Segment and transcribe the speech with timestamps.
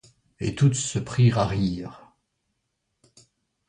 [0.39, 2.11] Et toutes se prinrent à rire.